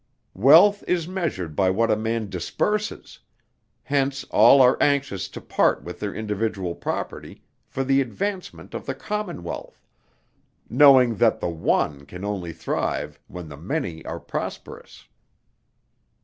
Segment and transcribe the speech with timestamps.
[0.33, 3.19] Wealth is measured by what a man disburses;
[3.83, 8.95] hence all are anxious to part with their individual property for the advancement of the
[8.95, 9.85] commonwealth,
[10.67, 15.07] knowing that the one can only thrive when the many are prosperous."